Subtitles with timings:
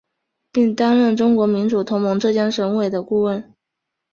[0.51, 3.53] 并担任中国民主同盟浙江省委的顾问。